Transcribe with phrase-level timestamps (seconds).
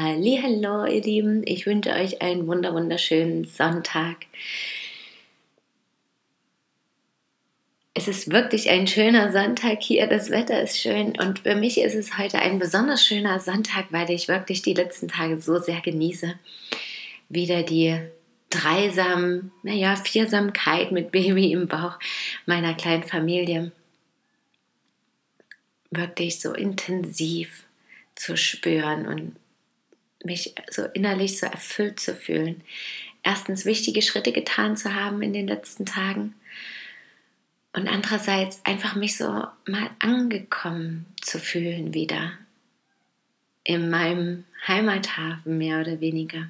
[0.00, 4.26] Hallo, ihr Lieben, ich wünsche euch einen wunder wunderschönen Sonntag.
[7.94, 11.96] Es ist wirklich ein schöner Sonntag hier, das Wetter ist schön und für mich ist
[11.96, 16.38] es heute ein besonders schöner Sonntag, weil ich wirklich die letzten Tage so sehr genieße.
[17.28, 17.98] Wieder die
[18.50, 21.98] Dreisam, naja, Viersamkeit mit Baby im Bauch
[22.46, 23.72] meiner kleinen Familie
[25.90, 27.64] wirklich so intensiv
[28.14, 29.34] zu spüren und
[30.24, 32.62] mich so innerlich so erfüllt zu fühlen.
[33.22, 36.34] Erstens wichtige Schritte getan zu haben in den letzten Tagen
[37.72, 42.32] und andererseits einfach mich so mal angekommen zu fühlen wieder
[43.64, 46.48] in meinem Heimathafen mehr oder weniger.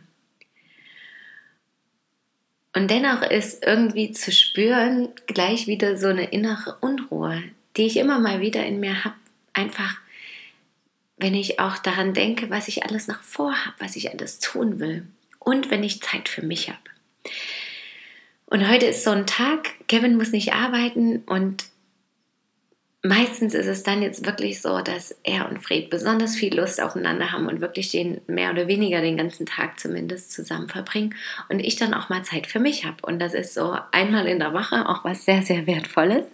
[2.74, 7.42] Und dennoch ist irgendwie zu spüren gleich wieder so eine innere Unruhe,
[7.76, 9.16] die ich immer mal wieder in mir habe.
[9.52, 9.96] Einfach,
[11.18, 15.06] wenn ich auch daran denke, was ich alles noch vorhabe, was ich alles tun will.
[15.38, 16.78] Und wenn ich Zeit für mich habe.
[18.46, 21.64] Und heute ist so ein Tag, Kevin muss nicht arbeiten und
[23.02, 27.32] meistens ist es dann jetzt wirklich so, dass er und Fred besonders viel Lust aufeinander
[27.32, 31.14] haben und wirklich den mehr oder weniger den ganzen Tag zumindest zusammen verbringen
[31.48, 32.96] und ich dann auch mal Zeit für mich habe.
[33.02, 36.24] Und das ist so einmal in der Woche auch was sehr, sehr Wertvolles.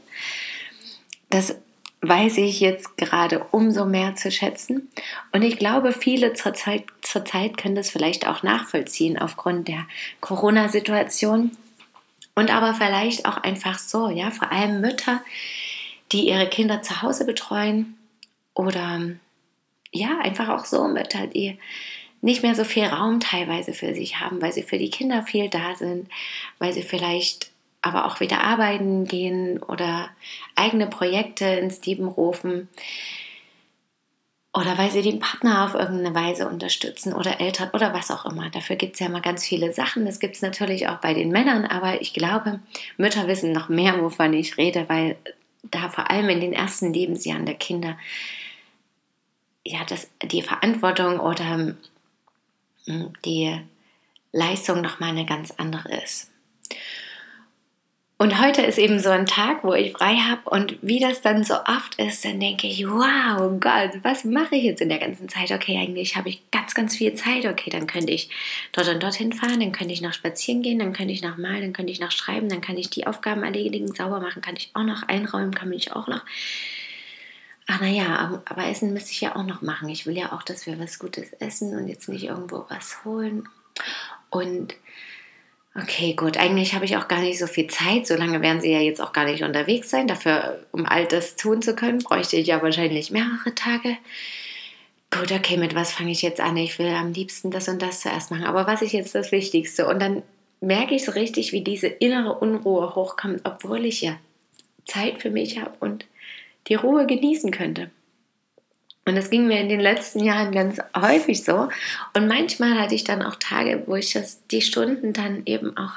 [1.30, 1.56] Das
[2.08, 4.90] weiß ich jetzt gerade umso mehr zu schätzen.
[5.32, 9.86] Und ich glaube, viele zurzeit, zurzeit können das vielleicht auch nachvollziehen aufgrund der
[10.20, 11.52] Corona-Situation.
[12.34, 15.22] Und aber vielleicht auch einfach so, ja, vor allem Mütter,
[16.12, 17.96] die ihre Kinder zu Hause betreuen
[18.54, 19.00] oder
[19.92, 21.58] ja, einfach auch so Mütter, die
[22.20, 25.48] nicht mehr so viel Raum teilweise für sich haben, weil sie für die Kinder viel
[25.48, 26.08] da sind,
[26.58, 27.53] weil sie vielleicht
[27.84, 30.08] aber auch wieder arbeiten gehen oder
[30.56, 32.68] eigene Projekte ins Leben rufen
[34.54, 38.48] oder weil sie den Partner auf irgendeine Weise unterstützen oder Eltern oder was auch immer.
[38.50, 40.06] Dafür gibt es ja mal ganz viele Sachen.
[40.06, 42.60] Das gibt es natürlich auch bei den Männern, aber ich glaube,
[42.96, 45.16] Mütter wissen noch mehr, wovon ich rede, weil
[45.64, 47.98] da vor allem in den ersten Lebensjahren der Kinder
[49.62, 51.74] ja das, die Verantwortung oder
[52.86, 53.60] hm, die
[54.32, 56.33] Leistung nochmal eine ganz andere ist.
[58.16, 61.42] Und heute ist eben so ein Tag, wo ich frei habe und wie das dann
[61.42, 65.28] so oft ist, dann denke ich, wow, Gott, was mache ich jetzt in der ganzen
[65.28, 65.50] Zeit?
[65.50, 67.44] Okay, eigentlich habe ich ganz, ganz viel Zeit.
[67.44, 68.30] Okay, dann könnte ich
[68.70, 71.62] dort und dorthin fahren, dann könnte ich noch spazieren gehen, dann könnte ich noch malen,
[71.62, 74.70] dann könnte ich noch schreiben, dann kann ich die Aufgaben erledigen, sauber machen, kann ich
[74.74, 76.22] auch noch einräumen, kann ich auch noch.
[77.66, 79.88] Ach naja, aber Essen müsste ich ja auch noch machen.
[79.88, 83.48] Ich will ja auch, dass wir was Gutes essen und jetzt nicht irgendwo was holen.
[84.30, 84.74] Und
[85.76, 86.36] Okay, gut.
[86.36, 88.06] Eigentlich habe ich auch gar nicht so viel Zeit.
[88.06, 90.06] So lange werden Sie ja jetzt auch gar nicht unterwegs sein.
[90.06, 93.96] Dafür, um all das tun zu können, bräuchte ich ja wahrscheinlich mehrere Tage.
[95.10, 96.56] Gut, okay, mit was fange ich jetzt an?
[96.56, 98.44] Ich will am liebsten das und das zuerst machen.
[98.44, 99.88] Aber was ist jetzt das Wichtigste?
[99.88, 100.22] Und dann
[100.60, 104.16] merke ich so richtig, wie diese innere Unruhe hochkommt, obwohl ich ja
[104.86, 106.06] Zeit für mich habe und
[106.68, 107.90] die Ruhe genießen könnte.
[109.06, 111.68] Und das ging mir in den letzten Jahren ganz häufig so.
[112.14, 115.92] Und manchmal hatte ich dann auch Tage, wo ich das, die Stunden dann eben auch,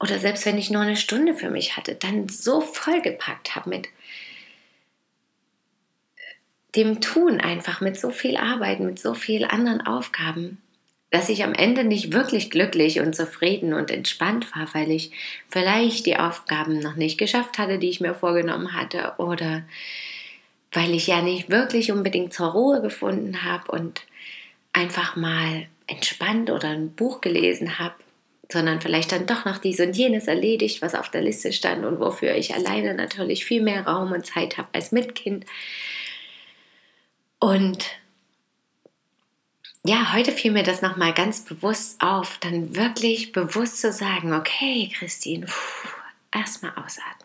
[0.00, 3.88] oder selbst wenn ich nur eine Stunde für mich hatte, dann so vollgepackt habe mit
[6.76, 10.60] dem Tun einfach, mit so viel Arbeit, mit so vielen anderen Aufgaben,
[11.10, 15.12] dass ich am Ende nicht wirklich glücklich und zufrieden und entspannt war, weil ich
[15.48, 19.62] vielleicht die Aufgaben noch nicht geschafft hatte, die ich mir vorgenommen hatte, oder
[20.74, 24.02] weil ich ja nicht wirklich unbedingt zur Ruhe gefunden habe und
[24.72, 27.94] einfach mal entspannt oder ein Buch gelesen habe,
[28.50, 32.00] sondern vielleicht dann doch noch dies und jenes erledigt, was auf der Liste stand und
[32.00, 35.46] wofür ich alleine natürlich viel mehr Raum und Zeit habe als mit Kind.
[37.38, 37.84] Und
[39.86, 44.90] ja, heute fiel mir das nochmal ganz bewusst auf, dann wirklich bewusst zu sagen, okay,
[44.94, 45.46] Christine,
[46.32, 47.23] erstmal ausatmen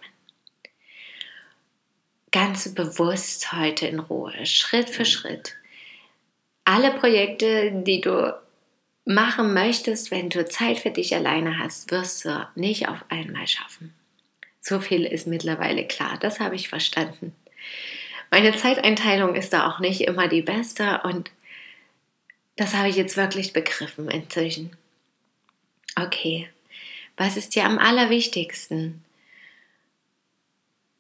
[2.32, 5.56] ganz bewusst heute in Ruhe, Schritt für Schritt.
[6.66, 8.36] Alle Projekte, die du
[9.06, 13.94] machen möchtest, wenn du Zeit für dich alleine hast, wirst du nicht auf einmal schaffen.
[14.62, 17.36] So viel ist mittlerweile klar, das habe ich verstanden.
[18.30, 21.32] Meine Zeiteinteilung ist da auch nicht immer die beste und
[22.56, 24.76] das habe ich jetzt wirklich begriffen inzwischen.
[25.96, 26.48] Okay,
[27.18, 29.04] was ist dir am allerwichtigsten?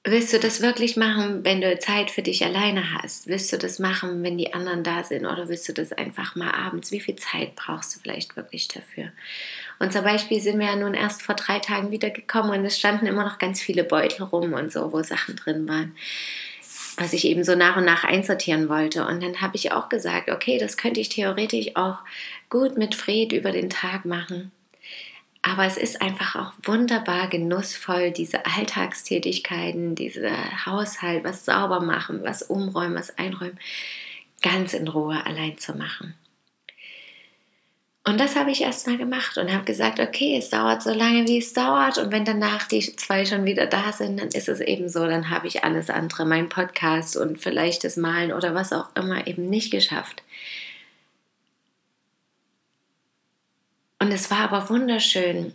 [0.09, 3.27] Willst du das wirklich machen, wenn du Zeit für dich alleine hast?
[3.27, 5.27] Willst du das machen, wenn die anderen da sind?
[5.27, 6.91] Oder willst du das einfach mal abends?
[6.91, 9.11] Wie viel Zeit brauchst du vielleicht wirklich dafür?
[9.77, 13.05] Und zum Beispiel sind wir ja nun erst vor drei Tagen wiedergekommen und es standen
[13.05, 15.95] immer noch ganz viele Beutel rum und so, wo Sachen drin waren,
[16.97, 19.05] was ich eben so nach und nach einsortieren wollte.
[19.05, 21.99] Und dann habe ich auch gesagt, okay, das könnte ich theoretisch auch
[22.49, 24.51] gut mit Fred über den Tag machen.
[25.41, 32.41] Aber es ist einfach auch wunderbar genussvoll, diese Alltagstätigkeiten, dieser Haushalt, was sauber machen, was
[32.41, 33.57] umräumen, was einräumen,
[34.41, 36.15] ganz in Ruhe allein zu machen.
[38.05, 41.27] Und das habe ich erst mal gemacht und habe gesagt, okay, es dauert so lange,
[41.27, 41.99] wie es dauert.
[41.99, 45.29] Und wenn danach die zwei schon wieder da sind, dann ist es eben so, dann
[45.29, 49.45] habe ich alles andere, mein Podcast und vielleicht das Malen oder was auch immer eben
[49.45, 50.23] nicht geschafft.
[53.99, 55.53] Und es war aber wunderschön,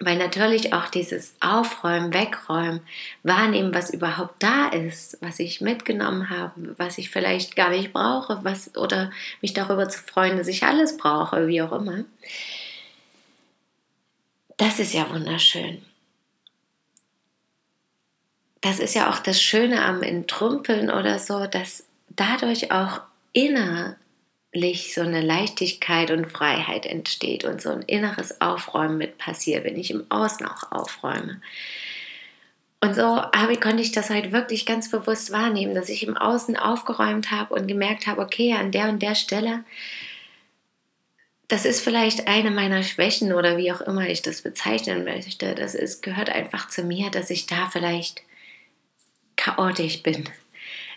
[0.00, 2.80] weil natürlich auch dieses Aufräumen, Wegräumen,
[3.22, 8.40] wahrnehmen, was überhaupt da ist, was ich mitgenommen habe, was ich vielleicht gar nicht brauche,
[8.44, 9.10] was oder
[9.40, 12.04] mich darüber zu freuen, dass ich alles brauche, wie auch immer.
[14.56, 15.84] Das ist ja wunderschön.
[18.60, 23.00] Das ist ja auch das Schöne am Entrümpeln oder so, dass dadurch auch
[23.32, 23.96] inner
[24.94, 29.90] so eine Leichtigkeit und Freiheit entsteht und so ein inneres Aufräumen mit passiert, wenn ich
[29.90, 31.40] im Außen auch aufräume.
[32.80, 36.56] Und so habe, konnte ich das halt wirklich ganz bewusst wahrnehmen, dass ich im Außen
[36.56, 39.64] aufgeräumt habe und gemerkt habe, okay, an der und der Stelle,
[41.48, 45.54] das ist vielleicht eine meiner Schwächen oder wie auch immer ich das bezeichnen möchte.
[45.54, 48.22] Das ist, gehört einfach zu mir, dass ich da vielleicht
[49.36, 50.28] chaotisch bin.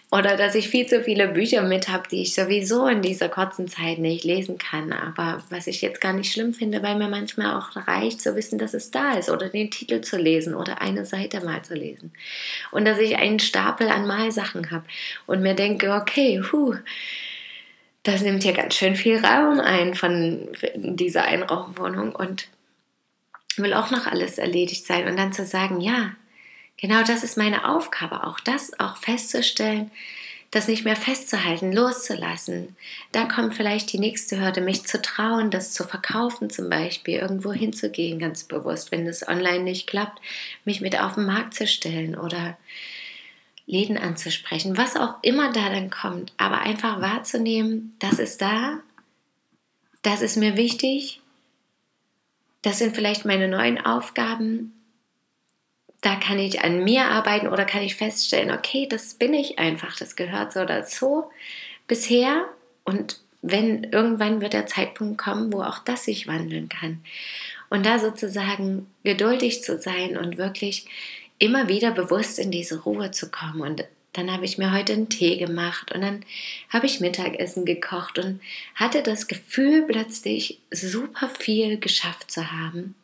[0.09, 3.68] Oder dass ich viel zu viele Bücher mit habe, die ich sowieso in dieser kurzen
[3.68, 4.94] Zeit nicht lesen kann.
[4.94, 8.57] Aber was ich jetzt gar nicht schlimm finde, weil mir manchmal auch reicht zu wissen,
[8.57, 12.13] dass es da ist oder den Titel zu lesen oder eine Seite mal zu lesen.
[12.71, 14.86] Und dass ich einen Stapel an Malsachen habe
[15.25, 16.75] und mir denke, okay, huh,
[18.04, 22.48] das nimmt hier ganz schön viel Raum ein von dieser Einraumwohnung und
[23.57, 25.06] will auch noch alles erledigt sein.
[25.06, 26.12] Und dann zu sagen, ja,
[26.77, 29.91] Genau das ist meine Aufgabe, auch das auch festzustellen,
[30.51, 32.75] das nicht mehr festzuhalten, loszulassen.
[33.12, 37.51] Da kommt vielleicht die nächste Hürde, mich zu trauen, das zu verkaufen zum Beispiel, irgendwo
[37.51, 40.21] hinzugehen, ganz bewusst, wenn es online nicht klappt,
[40.63, 42.57] mich mit auf den Markt zu stellen oder
[43.65, 48.80] Läden anzusprechen, was auch immer da dann kommt, aber einfach wahrzunehmen, das ist da,
[50.03, 51.19] das ist mir wichtig,
[52.62, 54.76] das sind vielleicht meine neuen Aufgaben
[56.01, 59.95] da kann ich an mir arbeiten oder kann ich feststellen, okay, das bin ich einfach,
[59.97, 61.25] das gehört so dazu
[61.88, 62.45] bisher
[62.83, 67.03] und wenn irgendwann wird der Zeitpunkt kommen, wo auch das sich wandeln kann.
[67.69, 70.85] Und da sozusagen geduldig zu sein und wirklich
[71.38, 73.61] immer wieder bewusst in diese Ruhe zu kommen.
[73.61, 76.25] Und dann habe ich mir heute einen Tee gemacht und dann
[76.69, 78.41] habe ich Mittagessen gekocht und
[78.73, 82.95] hatte das Gefühl, plötzlich super viel geschafft zu haben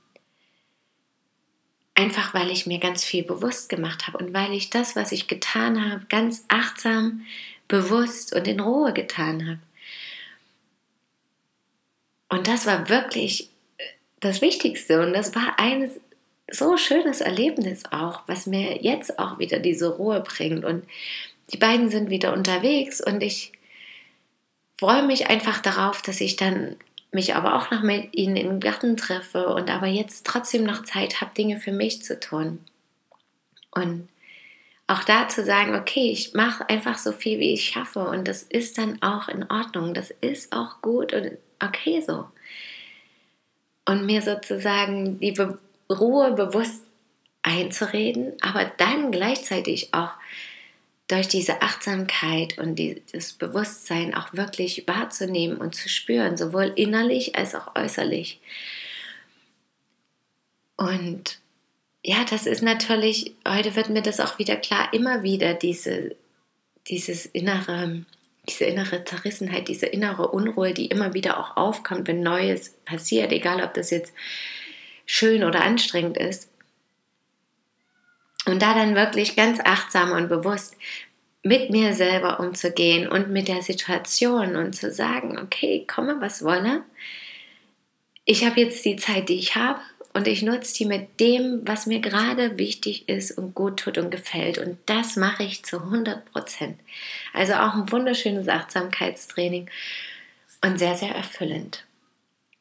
[1.95, 5.27] Einfach weil ich mir ganz viel bewusst gemacht habe und weil ich das, was ich
[5.27, 7.25] getan habe, ganz achtsam,
[7.67, 9.59] bewusst und in Ruhe getan habe.
[12.29, 13.83] Und das war wirklich äh,
[14.19, 15.89] das Wichtigste und das war ein
[16.49, 20.65] so schönes Erlebnis auch, was mir jetzt auch wieder diese Ruhe bringt.
[20.65, 20.85] Und
[21.51, 23.51] die beiden sind wieder unterwegs und ich
[24.79, 26.75] freue mich einfach darauf, dass ich dann
[27.13, 31.21] mich aber auch noch mit ihnen im Garten treffe und aber jetzt trotzdem noch Zeit
[31.21, 32.59] habe, Dinge für mich zu tun.
[33.71, 34.09] Und
[34.87, 38.43] auch da zu sagen, okay, ich mache einfach so viel, wie ich schaffe und das
[38.43, 42.25] ist dann auch in Ordnung, das ist auch gut und okay so.
[43.85, 45.57] Und mir sozusagen die Be
[45.89, 46.83] Ruhe bewusst
[47.43, 50.11] einzureden, aber dann gleichzeitig auch
[51.07, 57.55] durch diese Achtsamkeit und dieses Bewusstsein auch wirklich wahrzunehmen und zu spüren, sowohl innerlich als
[57.55, 58.39] auch äußerlich.
[60.77, 61.39] Und
[62.03, 66.15] ja, das ist natürlich, heute wird mir das auch wieder klar, immer wieder diese,
[66.87, 68.05] dieses innere,
[68.49, 73.63] diese innere Zerrissenheit, diese innere Unruhe, die immer wieder auch aufkommt, wenn Neues passiert, egal
[73.63, 74.13] ob das jetzt
[75.05, 76.49] schön oder anstrengend ist.
[78.45, 80.75] Und da dann wirklich ganz achtsam und bewusst
[81.43, 86.83] mit mir selber umzugehen und mit der Situation und zu sagen, okay, komme was wolle.
[88.25, 89.79] Ich habe jetzt die Zeit, die ich habe
[90.13, 94.11] und ich nutze die mit dem, was mir gerade wichtig ist und gut tut und
[94.11, 94.57] gefällt.
[94.57, 96.79] Und das mache ich zu 100 Prozent.
[97.33, 99.69] Also auch ein wunderschönes Achtsamkeitstraining.
[100.61, 101.83] und sehr, sehr erfüllend.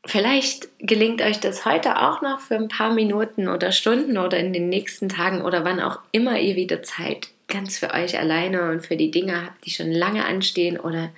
[0.04, 4.52] Vielleicht gelingt euch das heute auch noch für ein paar Minuten oder Stunden oder in
[4.52, 8.84] den nächsten Tagen oder wann auch immer ihr wieder Zeit ganz für euch alleine und
[8.84, 11.12] für die Dinge habt, die schon lange anstehen oder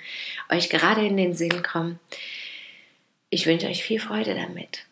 [0.51, 1.99] euch gerade in den Sinn kommen.
[3.31, 4.85] Ich wünsche euch viel Freude damit.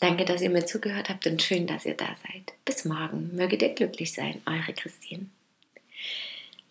[0.00, 2.52] Danke, dass ihr mir zugehört habt und schön, dass ihr da seid.
[2.64, 3.30] Bis morgen.
[3.34, 4.42] Möget ihr glücklich sein.
[4.46, 5.26] Eure Christine.